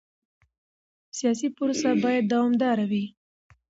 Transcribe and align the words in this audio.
سیاسي 1.17 1.47
پروسه 1.57 1.89
باید 2.03 2.23
دوامداره 2.31 2.85
وي 2.91 3.05